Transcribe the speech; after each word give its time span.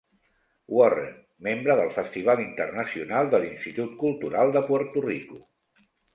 Warren, 0.77 1.11
membre 1.47 1.75
del 1.79 1.91
Festival 1.97 2.41
Internacional 2.45 3.31
de 3.35 3.43
l'Institut 3.45 3.93
Cultural 4.01 4.57
de 4.59 4.67
Puerto 4.73 5.07
Rico. 5.07 5.41